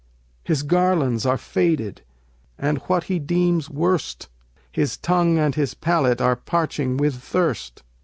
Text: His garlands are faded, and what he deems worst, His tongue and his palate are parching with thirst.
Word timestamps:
His 0.43 0.63
garlands 0.63 1.27
are 1.27 1.37
faded, 1.37 2.01
and 2.57 2.79
what 2.87 3.03
he 3.03 3.19
deems 3.19 3.69
worst, 3.69 4.29
His 4.71 4.97
tongue 4.97 5.37
and 5.37 5.53
his 5.53 5.75
palate 5.75 6.19
are 6.19 6.35
parching 6.35 6.97
with 6.97 7.13
thirst. 7.21 7.83